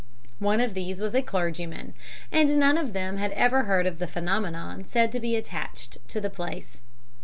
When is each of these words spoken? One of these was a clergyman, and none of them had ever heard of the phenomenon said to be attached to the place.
One 0.39 0.61
of 0.61 0.73
these 0.73 0.99
was 0.99 1.13
a 1.13 1.21
clergyman, 1.21 1.93
and 2.31 2.57
none 2.59 2.75
of 2.79 2.93
them 2.93 3.17
had 3.17 3.29
ever 3.33 3.65
heard 3.65 3.85
of 3.85 3.99
the 3.99 4.07
phenomenon 4.07 4.83
said 4.83 5.11
to 5.11 5.19
be 5.19 5.35
attached 5.35 5.99
to 6.07 6.19
the 6.19 6.27
place. 6.31 6.81